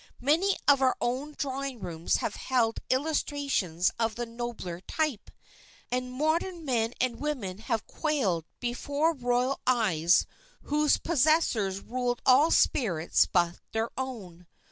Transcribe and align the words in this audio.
Many 0.19 0.57
of 0.67 0.81
our 0.81 0.95
own 0.99 1.35
drawing 1.37 1.79
rooms 1.79 2.15
have 2.15 2.33
held 2.33 2.79
illustrations 2.89 3.91
of 3.99 4.15
the 4.15 4.25
nobler 4.25 4.81
type, 4.87 5.29
and 5.91 6.11
modern 6.11 6.65
men 6.65 6.95
and 6.99 7.19
women 7.19 7.59
have 7.59 7.85
quailed 7.85 8.45
before 8.59 9.13
royal 9.13 9.59
eyes 9.67 10.25
whose 10.63 10.97
possessors 10.97 11.81
ruled 11.81 12.19
all 12.25 12.49
spirits 12.49 13.27
but 13.27 13.59
their 13.73 13.91
own. 13.95 14.47